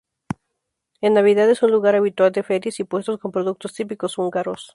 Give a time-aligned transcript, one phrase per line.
[1.01, 4.69] En Navidad es un lugar habitual de ferias y puestos con productos típicos húngaros.